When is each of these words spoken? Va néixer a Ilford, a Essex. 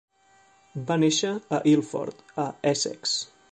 Va 0.91 0.97
néixer 1.03 1.31
a 1.59 1.61
Ilford, 1.73 2.25
a 2.47 2.49
Essex. 2.75 3.17